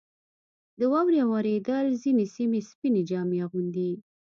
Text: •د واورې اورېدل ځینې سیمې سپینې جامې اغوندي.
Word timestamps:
•د 0.79 0.81
واورې 0.91 1.19
اورېدل 1.27 1.85
ځینې 2.03 2.25
سیمې 2.35 2.59
سپینې 2.69 3.01
جامې 3.09 3.37
اغوندي. 3.45 3.91